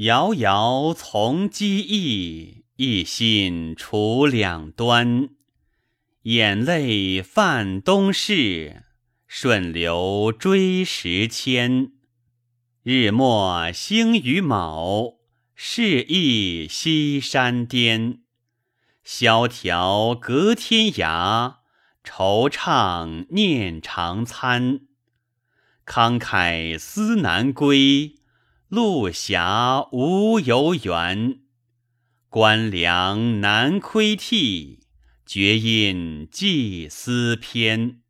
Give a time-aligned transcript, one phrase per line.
[0.00, 5.28] 遥遥从机翼，一心除两端。
[6.22, 8.84] 眼泪泛东逝，
[9.26, 11.92] 顺流追时迁。
[12.82, 15.18] 日没星于卯，
[15.54, 18.20] 是忆西山巅。
[19.04, 21.56] 萧条隔天涯，
[22.02, 24.80] 惆怅念长餐。
[25.84, 28.14] 慷慨思南归，
[28.70, 31.40] 路狭无由援。
[32.30, 34.80] 官粮难窥替。
[35.32, 38.00] 绝印寄思篇。